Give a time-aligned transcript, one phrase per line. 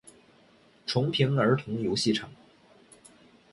[0.87, 2.31] 重平儿童游戏场